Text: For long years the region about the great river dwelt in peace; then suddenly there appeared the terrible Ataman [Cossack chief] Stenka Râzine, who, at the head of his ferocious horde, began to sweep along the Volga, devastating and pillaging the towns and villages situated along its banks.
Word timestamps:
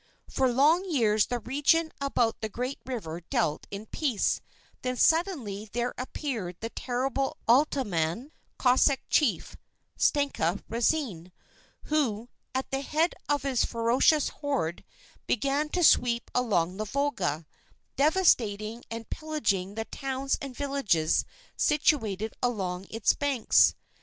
For 0.27 0.51
long 0.51 0.83
years 0.89 1.27
the 1.27 1.37
region 1.37 1.91
about 2.01 2.41
the 2.41 2.49
great 2.49 2.79
river 2.87 3.21
dwelt 3.29 3.67
in 3.69 3.85
peace; 3.85 4.41
then 4.81 4.97
suddenly 4.97 5.69
there 5.73 5.93
appeared 5.95 6.55
the 6.59 6.71
terrible 6.71 7.37
Ataman 7.47 8.31
[Cossack 8.57 9.01
chief] 9.11 9.55
Stenka 9.99 10.63
Râzine, 10.67 11.31
who, 11.83 12.29
at 12.55 12.71
the 12.71 12.81
head 12.81 13.13
of 13.29 13.43
his 13.43 13.63
ferocious 13.63 14.29
horde, 14.29 14.83
began 15.27 15.69
to 15.69 15.83
sweep 15.83 16.31
along 16.33 16.77
the 16.77 16.85
Volga, 16.85 17.45
devastating 17.95 18.83
and 18.89 19.07
pillaging 19.11 19.75
the 19.75 19.85
towns 19.85 20.35
and 20.41 20.57
villages 20.57 21.25
situated 21.55 22.33
along 22.41 22.87
its 22.89 23.13
banks. 23.13 23.75